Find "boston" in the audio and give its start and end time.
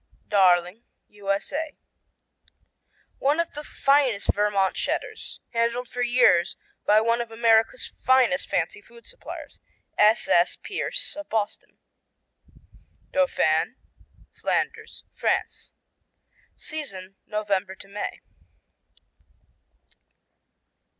11.29-11.77